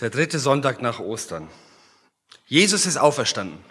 [0.00, 1.48] Der dritte Sonntag nach Ostern.
[2.44, 3.64] Jesus ist auferstanden.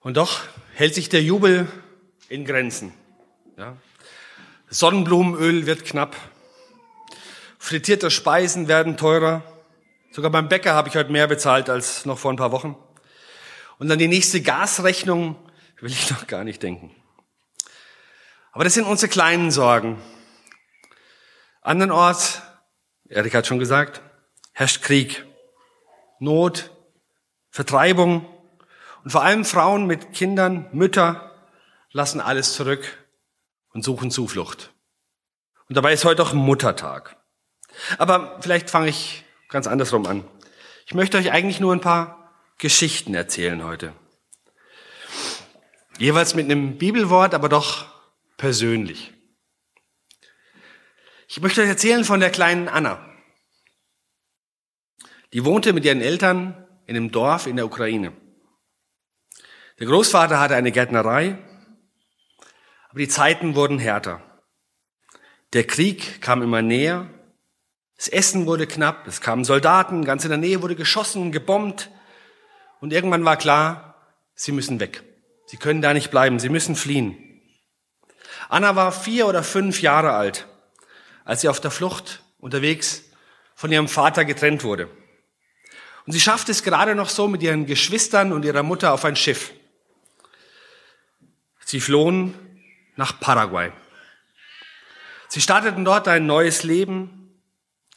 [0.00, 0.40] Und doch
[0.72, 1.68] hält sich der Jubel
[2.30, 2.94] in Grenzen.
[3.58, 3.76] Ja.
[4.70, 6.16] Sonnenblumenöl wird knapp.
[7.58, 9.42] Frittierte Speisen werden teurer.
[10.10, 12.76] Sogar beim Bäcker habe ich heute mehr bezahlt als noch vor ein paar Wochen.
[13.78, 15.36] Und an die nächste Gasrechnung
[15.80, 16.94] will ich noch gar nicht denken.
[18.52, 20.00] Aber das sind unsere kleinen Sorgen.
[21.60, 22.40] Andernorts,
[23.10, 24.00] Erik hat schon gesagt,
[24.56, 25.26] herrscht Krieg,
[26.18, 26.70] Not,
[27.50, 28.26] Vertreibung
[29.04, 31.46] und vor allem Frauen mit Kindern, Mütter
[31.90, 33.06] lassen alles zurück
[33.74, 34.72] und suchen Zuflucht.
[35.68, 37.18] Und dabei ist heute auch Muttertag.
[37.98, 40.24] Aber vielleicht fange ich ganz andersrum an.
[40.86, 43.92] Ich möchte euch eigentlich nur ein paar Geschichten erzählen heute.
[45.98, 47.84] Jeweils mit einem Bibelwort, aber doch
[48.38, 49.12] persönlich.
[51.28, 53.05] Ich möchte euch erzählen von der kleinen Anna.
[55.36, 58.14] Die wohnte mit ihren Eltern in einem Dorf in der Ukraine.
[59.78, 61.36] Der Großvater hatte eine Gärtnerei,
[62.88, 64.22] aber die Zeiten wurden härter.
[65.52, 67.10] Der Krieg kam immer näher,
[67.98, 71.90] das Essen wurde knapp, es kamen Soldaten, ganz in der Nähe wurde geschossen, gebombt
[72.80, 73.94] und irgendwann war klar,
[74.34, 75.02] sie müssen weg.
[75.44, 77.42] Sie können da nicht bleiben, sie müssen fliehen.
[78.48, 80.46] Anna war vier oder fünf Jahre alt,
[81.26, 83.02] als sie auf der Flucht unterwegs
[83.54, 84.88] von ihrem Vater getrennt wurde.
[86.06, 89.16] Und sie schafft es gerade noch so mit ihren Geschwistern und ihrer Mutter auf ein
[89.16, 89.52] Schiff.
[91.64, 92.34] Sie flohen
[92.94, 93.72] nach Paraguay.
[95.28, 97.42] Sie starteten dort ein neues Leben,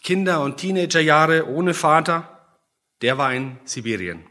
[0.01, 2.57] Kinder- und Teenagerjahre ohne Vater.
[3.01, 4.25] Der war in Sibirien.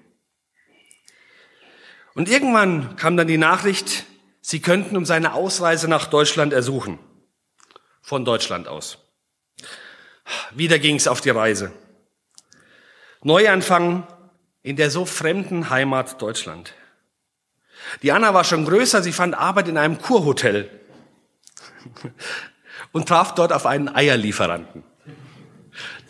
[2.14, 4.04] Und irgendwann kam dann die Nachricht,
[4.40, 6.98] sie könnten um seine Ausreise nach Deutschland ersuchen.
[8.02, 8.98] Von Deutschland aus.
[10.50, 11.72] Wieder ging es auf die Reise.
[13.22, 14.06] Neuanfang
[14.62, 16.74] in der so fremden Heimat Deutschland.
[18.02, 20.68] Die Anna war schon größer, sie fand Arbeit in einem Kurhotel
[22.92, 24.84] und traf dort auf einen Eierlieferanten,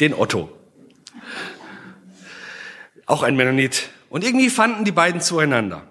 [0.00, 0.50] den Otto.
[3.06, 3.88] Auch ein Mennonit.
[4.10, 5.86] Und irgendwie fanden die beiden zueinander.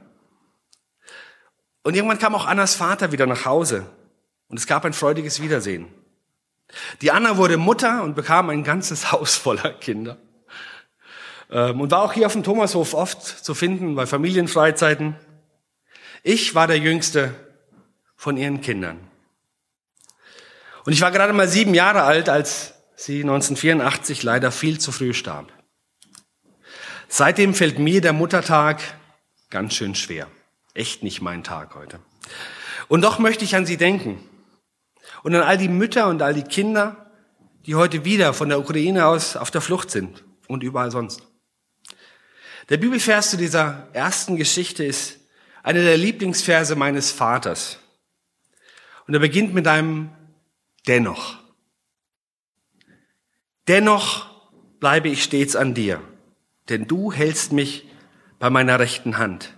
[1.83, 3.87] Und irgendwann kam auch Annas Vater wieder nach Hause
[4.49, 5.87] und es gab ein freudiges Wiedersehen.
[7.01, 10.17] Die Anna wurde Mutter und bekam ein ganzes Haus voller Kinder.
[11.49, 15.15] Ähm, und war auch hier auf dem Thomashof oft zu finden bei Familienfreizeiten.
[16.23, 17.33] Ich war der Jüngste
[18.15, 18.99] von ihren Kindern.
[20.85, 25.13] Und ich war gerade mal sieben Jahre alt, als sie 1984 leider viel zu früh
[25.13, 25.51] starb.
[27.07, 28.81] Seitdem fällt mir der Muttertag
[29.49, 30.27] ganz schön schwer.
[30.73, 31.99] Echt nicht mein Tag heute.
[32.87, 34.21] Und doch möchte ich an sie denken.
[35.23, 37.11] Und an all die Mütter und all die Kinder,
[37.65, 41.21] die heute wieder von der Ukraine aus auf der Flucht sind und überall sonst.
[42.69, 45.19] Der Bibelvers zu dieser ersten Geschichte ist
[45.63, 47.79] einer der Lieblingsverse meines Vaters.
[49.07, 50.11] Und er beginnt mit einem
[50.85, 51.37] Dennoch.
[53.67, 54.29] Dennoch
[54.79, 56.01] bleibe ich stets an dir,
[56.69, 57.87] denn du hältst mich
[58.39, 59.53] bei meiner rechten Hand.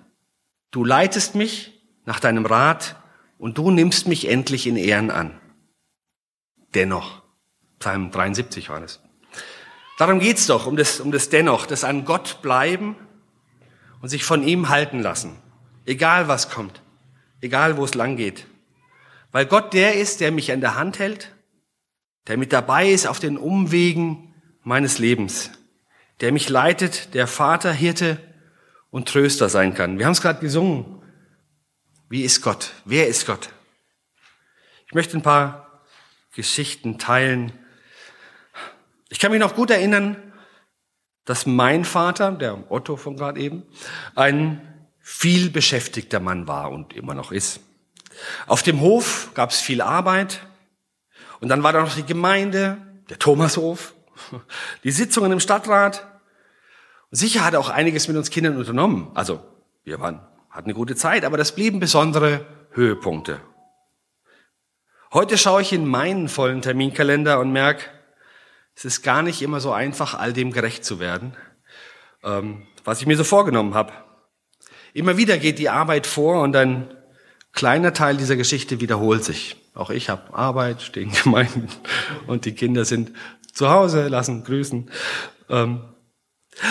[0.71, 2.95] Du leitest mich nach deinem Rat
[3.37, 5.39] und du nimmst mich endlich in Ehren an.
[6.73, 7.23] Dennoch.
[7.79, 9.01] Psalm 73 war das.
[9.99, 12.95] Darum geht's doch, um das, um das Dennoch, das an Gott bleiben
[14.01, 15.35] und sich von ihm halten lassen.
[15.85, 16.81] Egal was kommt.
[17.41, 18.47] Egal wo es lang geht.
[19.33, 21.35] Weil Gott der ist, der mich an der Hand hält,
[22.27, 24.33] der mit dabei ist auf den Umwegen
[24.63, 25.51] meines Lebens,
[26.21, 28.19] der mich leitet, der Vater, Hirte
[28.91, 29.99] und Tröster sein kann.
[29.99, 31.01] Wir haben es gerade gesungen.
[32.07, 32.71] Wie ist Gott?
[32.85, 33.49] Wer ist Gott?
[34.87, 35.83] Ich möchte ein paar
[36.33, 37.51] Geschichten teilen.
[39.09, 40.15] Ich kann mich noch gut erinnern,
[41.25, 43.63] dass mein Vater, der Otto von gerade eben,
[44.15, 44.61] ein
[44.99, 47.59] viel beschäftigter Mann war und immer noch ist.
[48.47, 50.45] Auf dem Hof gab es viel Arbeit
[51.39, 52.77] und dann war da noch die Gemeinde,
[53.09, 53.93] der Thomashof,
[54.83, 56.05] die Sitzungen im Stadtrat
[57.11, 59.11] Sicher hat er auch einiges mit uns Kindern unternommen.
[59.15, 59.43] Also
[59.83, 63.39] wir waren, hatten eine gute Zeit, aber das blieben besondere Höhepunkte.
[65.11, 67.85] Heute schaue ich in meinen vollen Terminkalender und merke,
[68.79, 71.33] es ist gar nicht immer so einfach, all dem gerecht zu werden,
[72.23, 73.91] ähm, was ich mir so vorgenommen habe.
[74.93, 76.87] Immer wieder geht die Arbeit vor und ein
[77.51, 79.57] kleiner Teil dieser Geschichte wiederholt sich.
[79.73, 81.67] Auch ich habe Arbeit, stehen Gemeinden
[82.25, 83.11] und die Kinder sind
[83.53, 84.89] zu Hause, lassen grüßen.
[85.49, 85.81] Ähm,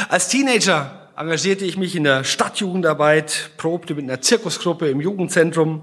[0.08, 5.82] als Teenager engagierte ich mich in der Stadtjugendarbeit, probte mit einer Zirkusgruppe im Jugendzentrum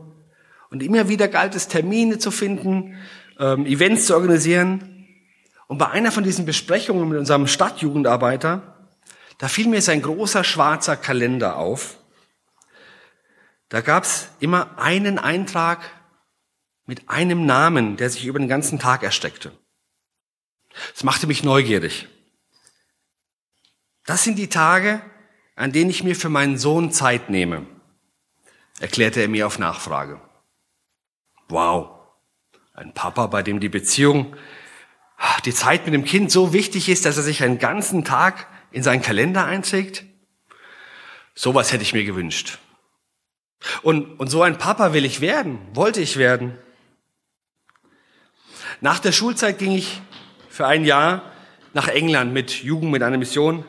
[0.71, 2.95] und immer wieder galt es, Termine zu finden,
[3.39, 4.94] ähm, Events zu organisieren.
[5.67, 8.89] Und bei einer von diesen Besprechungen mit unserem Stadtjugendarbeiter,
[9.37, 11.97] da fiel mir sein großer schwarzer Kalender auf.
[13.69, 15.79] Da gab's immer einen Eintrag
[16.85, 19.51] mit einem Namen, der sich über den ganzen Tag erstreckte.
[20.93, 22.07] Das machte mich neugierig.
[24.05, 25.01] Das sind die Tage,
[25.55, 27.65] an denen ich mir für meinen Sohn Zeit nehme,
[28.79, 30.21] erklärte er mir auf Nachfrage.
[31.47, 31.89] Wow,
[32.73, 34.35] ein Papa, bei dem die Beziehung,
[35.45, 38.83] die Zeit mit dem Kind so wichtig ist, dass er sich einen ganzen Tag in
[38.83, 40.05] seinen Kalender einträgt?
[41.33, 42.59] Sowas hätte ich mir gewünscht.
[43.81, 46.57] Und, und so ein Papa will ich werden, wollte ich werden.
[48.81, 50.01] Nach der Schulzeit ging ich
[50.49, 51.31] für ein Jahr
[51.73, 53.65] nach England mit Jugend, mit einer Mission.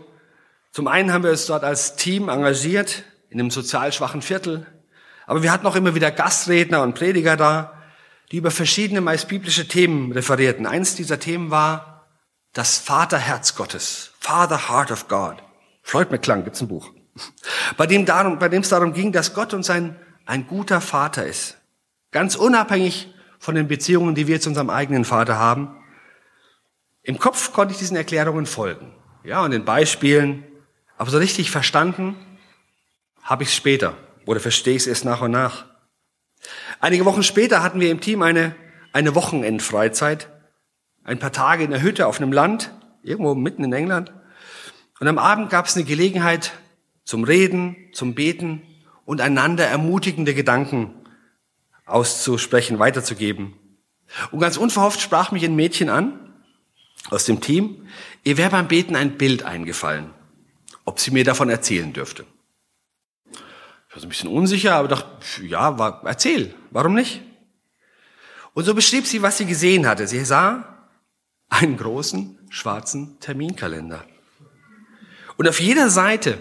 [0.72, 4.66] Zum einen haben wir uns dort als Team engagiert, in einem sozial schwachen Viertel.
[5.26, 7.75] Aber wir hatten auch immer wieder Gastredner und Prediger da,
[8.30, 10.66] die über verschiedene meist biblische Themen referierten.
[10.66, 12.06] Eines dieser Themen war
[12.52, 14.12] das Vaterherz Gottes.
[14.18, 15.36] Father Heart of God.
[15.82, 16.92] Floyd McClung gibt's ein Buch.
[17.76, 19.96] Bei dem, darum, bei dem es darum ging, dass Gott uns ein,
[20.26, 21.56] ein guter Vater ist.
[22.10, 25.76] Ganz unabhängig von den Beziehungen, die wir zu unserem eigenen Vater haben.
[27.02, 28.92] Im Kopf konnte ich diesen Erklärungen folgen.
[29.22, 30.44] Ja, und den Beispielen.
[30.98, 32.16] Aber so richtig verstanden
[33.22, 33.96] habe ich es später.
[34.24, 35.66] Oder verstehe ich es erst nach und nach.
[36.80, 38.54] Einige Wochen später hatten wir im Team eine,
[38.92, 40.28] eine Wochenendfreizeit.
[41.04, 42.72] Ein paar Tage in der Hütte auf einem Land,
[43.02, 44.12] irgendwo mitten in England.
[45.00, 46.52] Und am Abend gab es eine Gelegenheit
[47.04, 48.62] zum Reden, zum Beten
[49.04, 50.94] und einander ermutigende Gedanken
[51.84, 53.54] auszusprechen, weiterzugeben.
[54.30, 56.34] Und ganz unverhofft sprach mich ein Mädchen an
[57.10, 57.86] aus dem Team.
[58.24, 60.10] Ihr wäre beim Beten ein Bild eingefallen,
[60.84, 62.26] ob sie mir davon erzählen dürfte.
[63.96, 67.22] War so ein bisschen unsicher, aber dachte, ja, war, erzähl, warum nicht?
[68.52, 70.06] Und so beschrieb sie, was sie gesehen hatte.
[70.06, 70.86] Sie sah
[71.48, 74.04] einen großen schwarzen Terminkalender.
[75.38, 76.38] Und auf jeder Seite,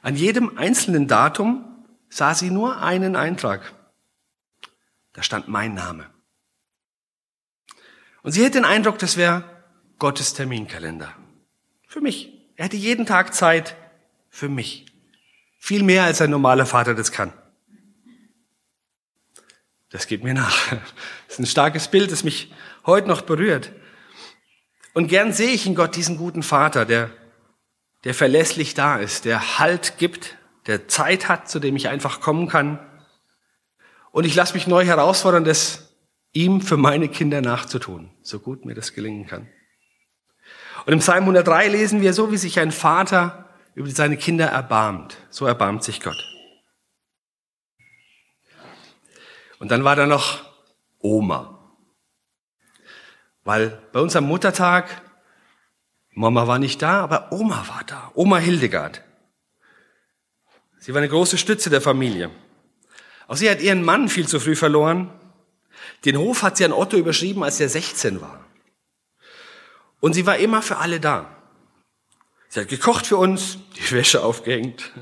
[0.00, 3.74] an jedem einzelnen Datum, sah sie nur einen Eintrag.
[5.12, 6.06] Da stand mein Name.
[8.22, 9.44] Und sie hätte den Eindruck, das wäre
[9.98, 11.14] Gottes Terminkalender.
[11.88, 12.32] Für mich.
[12.56, 13.76] Er hätte jeden Tag Zeit
[14.30, 14.93] für mich.
[15.64, 17.32] Viel mehr als ein normaler Vater das kann.
[19.88, 20.68] Das geht mir nach.
[20.68, 20.80] Das
[21.28, 22.52] ist ein starkes Bild, das mich
[22.84, 23.72] heute noch berührt.
[24.92, 27.08] Und gern sehe ich in Gott diesen guten Vater, der,
[28.04, 32.46] der verlässlich da ist, der Halt gibt, der Zeit hat, zu dem ich einfach kommen
[32.46, 32.78] kann.
[34.10, 35.94] Und ich lasse mich neu herausfordern, das
[36.34, 39.48] ihm für meine Kinder nachzutun, so gut mir das gelingen kann.
[40.84, 43.44] Und im Psalm 103 lesen wir so, wie sich ein Vater
[43.74, 45.16] über seine Kinder erbarmt.
[45.30, 46.22] So erbarmt sich Gott.
[49.58, 50.44] Und dann war da noch
[50.98, 51.58] Oma.
[53.44, 55.02] Weil bei uns am Muttertag,
[56.10, 58.10] Mama war nicht da, aber Oma war da.
[58.14, 59.02] Oma Hildegard.
[60.78, 62.30] Sie war eine große Stütze der Familie.
[63.26, 65.10] Auch sie hat ihren Mann viel zu früh verloren.
[66.04, 68.44] Den Hof hat sie an Otto überschrieben, als er 16 war.
[70.00, 71.34] Und sie war immer für alle da.
[72.54, 74.92] Sie hat gekocht für uns, die Wäsche aufgehängt.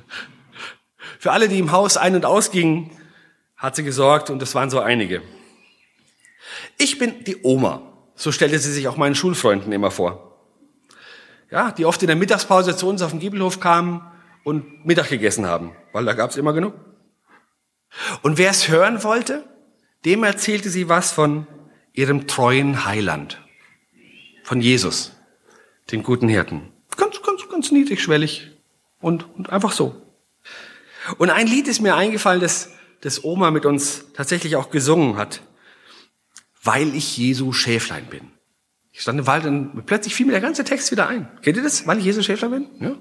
[1.18, 2.90] Für alle, die im Haus ein- und ausgingen,
[3.58, 5.20] hat sie gesorgt und es waren so einige.
[6.78, 7.82] Ich bin die Oma.
[8.14, 10.40] So stellte sie sich auch meinen Schulfreunden immer vor.
[11.50, 14.00] Ja, die oft in der Mittagspause zu uns auf den Giebelhof kamen
[14.44, 16.72] und Mittag gegessen haben, weil da gab es immer genug.
[18.22, 19.44] Und wer es hören wollte,
[20.06, 21.46] dem erzählte sie was von
[21.92, 23.42] ihrem treuen Heiland,
[24.42, 25.12] von Jesus,
[25.90, 26.72] den guten Hirten.
[27.52, 28.50] Ganz, niedrigschwellig
[29.00, 29.94] und, und einfach so.
[31.18, 32.70] Und ein Lied ist mir eingefallen, das,
[33.02, 35.42] das Oma mit uns tatsächlich auch gesungen hat.
[36.62, 38.30] Weil ich Jesu Schäflein bin.
[38.94, 41.26] Ich stand im Wald und plötzlich fiel mir der ganze Text wieder ein.
[41.40, 41.86] Kennt ihr das?
[41.86, 42.66] Weil ich Jesu Schäflein bin?
[42.78, 42.94] Ja.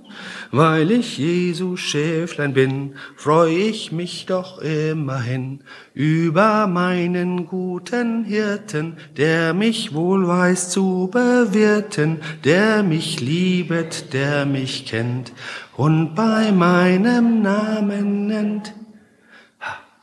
[0.50, 9.54] Weil ich Jesu Schäflein bin, freue ich mich doch immerhin über meinen guten Hirten, der
[9.54, 15.34] mich wohl weiß zu bewirten, der mich liebet, der mich kennt
[15.76, 18.74] und bei meinem Namen nennt.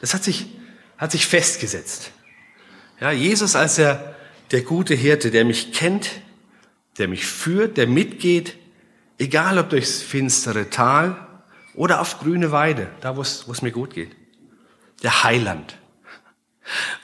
[0.00, 0.46] Das hat sich,
[0.98, 2.12] hat sich festgesetzt.
[3.00, 4.17] Ja, Jesus als der
[4.50, 6.20] der gute Hirte, der mich kennt,
[6.98, 8.56] der mich führt, der mitgeht,
[9.18, 11.28] egal ob durchs finstere Tal
[11.74, 14.16] oder auf grüne Weide, da wo es mir gut geht.
[15.02, 15.78] Der Heiland.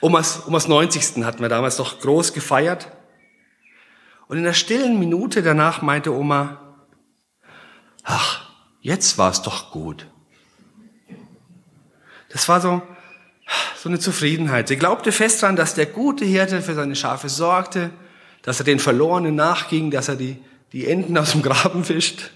[0.01, 1.23] Omas, Omas 90.
[1.23, 2.91] hatten wir damals noch groß gefeiert.
[4.27, 6.75] Und in der stillen Minute danach meinte Oma,
[8.03, 8.49] ach,
[8.81, 10.07] jetzt war es doch gut.
[12.29, 12.81] Das war so,
[13.77, 14.67] so eine Zufriedenheit.
[14.67, 17.91] Sie glaubte fest daran, dass der gute Hirte für seine Schafe sorgte,
[18.41, 20.37] dass er den Verlorenen nachging, dass er die,
[20.71, 22.31] die Enten aus dem Graben fischt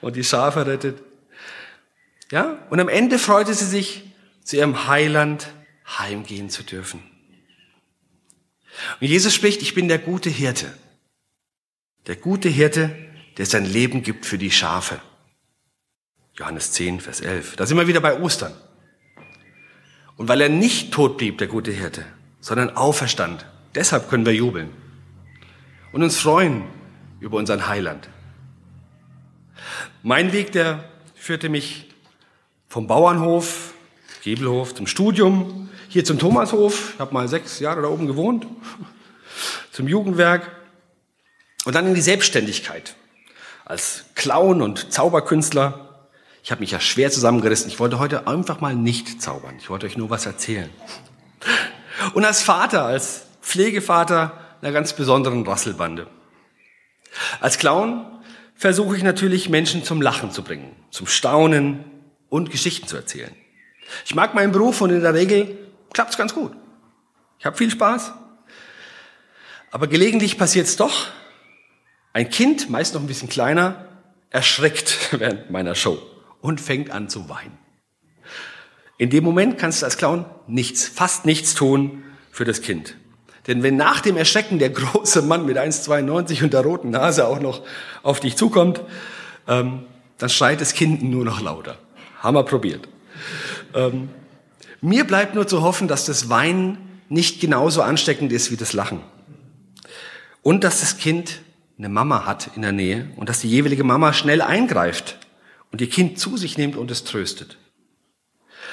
[0.00, 1.02] und die Schafe rettet.
[2.30, 2.58] Ja?
[2.70, 4.04] Und am Ende freute sie sich,
[4.44, 5.48] zu ihrem Heiland
[5.86, 7.02] heimgehen zu dürfen.
[9.00, 10.72] Und Jesus spricht, ich bin der gute Hirte.
[12.06, 12.90] Der gute Hirte,
[13.36, 15.00] der sein Leben gibt für die Schafe.
[16.34, 17.56] Johannes 10, Vers 11.
[17.56, 18.54] Da sind wir wieder bei Ostern.
[20.16, 22.04] Und weil er nicht tot blieb, der gute Hirte,
[22.40, 24.70] sondern auferstand, deshalb können wir jubeln
[25.92, 26.64] und uns freuen
[27.20, 28.08] über unseren Heiland.
[30.02, 31.90] Mein Weg, der führte mich
[32.68, 33.74] vom Bauernhof,
[34.24, 38.46] Gebelhof, zum Studium, hier zum Thomashof, ich habe mal sechs Jahre da oben gewohnt,
[39.72, 40.50] zum Jugendwerk.
[41.64, 42.96] Und dann in die Selbstständigkeit.
[43.64, 45.91] Als Clown und Zauberkünstler.
[46.42, 47.68] Ich habe mich ja schwer zusammengerissen.
[47.68, 49.54] Ich wollte heute einfach mal nicht zaubern.
[49.58, 50.70] Ich wollte euch nur was erzählen.
[52.14, 56.08] Und als Vater, als Pflegevater einer ganz besonderen Rasselbande.
[57.40, 58.06] Als Clown
[58.56, 61.84] versuche ich natürlich Menschen zum Lachen zu bringen, zum Staunen
[62.28, 63.34] und Geschichten zu erzählen.
[64.04, 65.58] Ich mag meinen Beruf und in der Regel
[65.92, 66.52] klappt es ganz gut.
[67.38, 68.12] Ich habe viel Spaß.
[69.70, 71.08] Aber gelegentlich passiert es doch.
[72.12, 73.86] Ein Kind, meist noch ein bisschen kleiner,
[74.30, 76.11] erschreckt während meiner Show
[76.42, 77.56] und fängt an zu weinen.
[78.98, 82.96] In dem Moment kannst du als Clown nichts, fast nichts tun für das Kind.
[83.46, 87.40] Denn wenn nach dem Erschrecken der große Mann mit 1,92 und der roten Nase auch
[87.40, 87.62] noch
[88.02, 88.82] auf dich zukommt,
[89.48, 89.84] ähm,
[90.18, 91.78] dann schreit das Kind nur noch lauter.
[92.22, 92.88] Wir probiert.
[93.74, 94.10] Ähm,
[94.80, 99.00] mir bleibt nur zu hoffen, dass das Weinen nicht genauso ansteckend ist wie das Lachen.
[100.42, 101.40] Und dass das Kind
[101.78, 105.18] eine Mama hat in der Nähe und dass die jeweilige Mama schnell eingreift
[105.72, 107.56] und ihr Kind zu sich nimmt und es tröstet.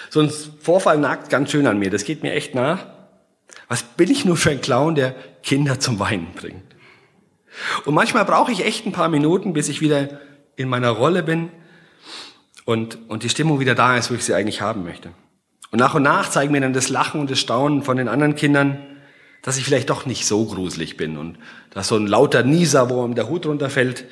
[0.10, 2.86] So ein Vorfall nagt ganz schön an mir, das geht mir echt nach.
[3.68, 6.76] Was bin ich nur für ein Clown, der Kinder zum Weinen bringt?
[7.86, 10.20] Und manchmal brauche ich echt ein paar Minuten, bis ich wieder
[10.56, 11.50] in meiner Rolle bin
[12.66, 15.12] und, und die Stimmung wieder da ist, wo ich sie eigentlich haben möchte.
[15.72, 18.36] Und nach und nach zeigen mir dann das Lachen und das Staunen von den anderen
[18.36, 18.86] Kindern,
[19.42, 21.38] dass ich vielleicht doch nicht so gruselig bin und
[21.72, 24.06] dass so ein lauter Nieser, wo ihm der Hut runterfällt,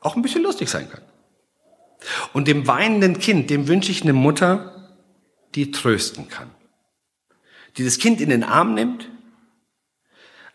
[0.00, 1.02] auch ein bisschen lustig sein kann.
[2.32, 4.88] Und dem weinenden Kind, dem wünsche ich eine Mutter,
[5.54, 6.50] die trösten kann.
[7.76, 9.08] Die das Kind in den Arm nimmt,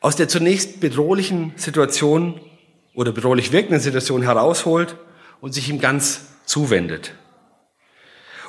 [0.02, 2.40] aus der zunächst bedrohlichen Situation
[2.94, 4.98] oder bedrohlich wirkenden Situation herausholt
[5.42, 7.14] und sich ihm ganz zuwendet.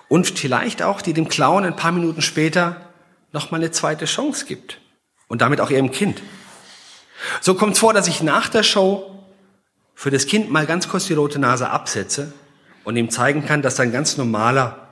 [0.09, 2.81] Und vielleicht auch, die dem Clown ein paar Minuten später
[3.33, 4.81] nochmal eine zweite Chance gibt.
[5.29, 6.23] Und damit auch ihrem Kind.
[7.41, 9.25] So kommt es vor, dass ich nach der Show
[9.95, 12.33] für das Kind mal ganz kurz die rote Nase absetze
[12.87, 14.89] und ihm zeigen kann, dass da ein ganz normaler,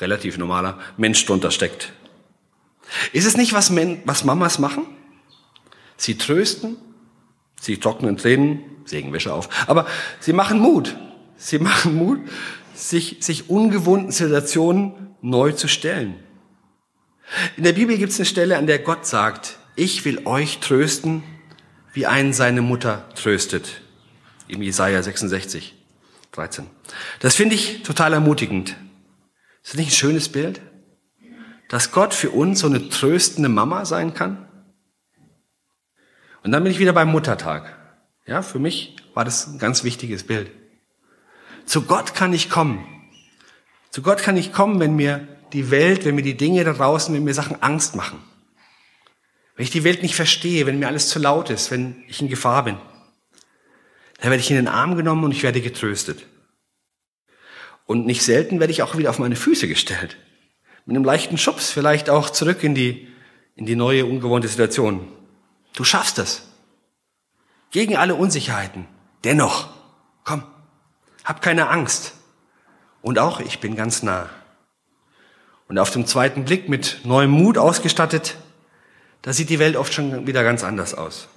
[0.00, 1.92] relativ normaler Mensch drunter steckt.
[3.12, 4.84] Ist es nicht, was, Men was Mamas machen?
[5.96, 6.76] Sie trösten,
[7.60, 9.86] sie trocknen Tränen, sägen Wäsche auf, aber
[10.18, 10.96] sie machen Mut.
[11.36, 12.18] Sie machen Mut,
[12.74, 16.16] sich, sich ungewohnten Situationen neu zu stellen.
[17.56, 21.22] In der Bibel gibt es eine Stelle, an der Gott sagt, ich will euch trösten,
[21.92, 23.82] wie einen seine Mutter tröstet.
[24.48, 25.76] Im Jesaja 66.
[26.36, 26.66] 13.
[27.20, 28.76] Das finde ich total ermutigend.
[29.62, 30.60] Ist das nicht ein schönes Bild?
[31.68, 34.46] Dass Gott für uns so eine tröstende Mama sein kann?
[36.44, 37.76] Und dann bin ich wieder beim Muttertag.
[38.26, 40.50] Ja, für mich war das ein ganz wichtiges Bild.
[41.64, 42.86] Zu Gott kann ich kommen.
[43.90, 47.14] Zu Gott kann ich kommen, wenn mir die Welt, wenn mir die Dinge da draußen,
[47.14, 48.22] wenn mir Sachen Angst machen.
[49.56, 52.28] Wenn ich die Welt nicht verstehe, wenn mir alles zu laut ist, wenn ich in
[52.28, 52.76] Gefahr bin.
[54.18, 56.24] Da werde ich in den Arm genommen und ich werde getröstet.
[57.86, 60.16] Und nicht selten werde ich auch wieder auf meine Füße gestellt.
[60.84, 63.08] Mit einem leichten Schubs vielleicht auch zurück in die,
[63.54, 65.08] in die neue, ungewohnte Situation.
[65.74, 66.42] Du schaffst es.
[67.70, 68.86] Gegen alle Unsicherheiten.
[69.24, 69.68] Dennoch,
[70.24, 70.44] komm,
[71.24, 72.14] hab keine Angst.
[73.02, 74.28] Und auch ich bin ganz nah.
[75.68, 78.36] Und auf dem zweiten Blick mit neuem Mut ausgestattet,
[79.22, 81.28] da sieht die Welt oft schon wieder ganz anders aus.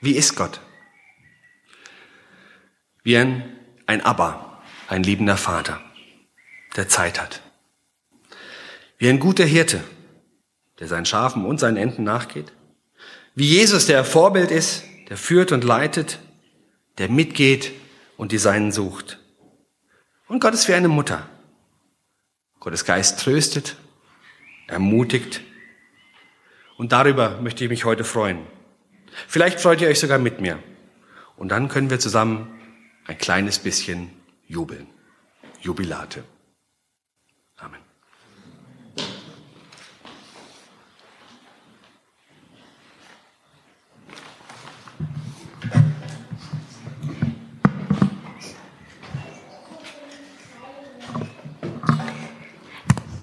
[0.00, 0.60] Wie ist Gott?
[3.02, 5.80] Wie ein, ein Abba, ein liebender Vater,
[6.76, 7.42] der Zeit hat.
[8.98, 9.82] Wie ein guter Hirte,
[10.78, 12.52] der seinen Schafen und seinen Enten nachgeht.
[13.34, 16.18] Wie Jesus, der Vorbild ist, der führt und leitet,
[16.98, 17.72] der mitgeht
[18.16, 19.18] und die Seinen sucht.
[20.26, 21.28] Und Gott ist wie eine Mutter.
[22.60, 23.76] Gottes Geist tröstet,
[24.66, 25.40] ermutigt.
[26.76, 28.46] Und darüber möchte ich mich heute freuen.
[29.26, 30.58] Vielleicht freut ihr euch sogar mit mir.
[31.36, 32.60] Und dann können wir zusammen
[33.06, 34.10] ein kleines bisschen
[34.46, 34.86] jubeln.
[35.60, 36.24] Jubilate.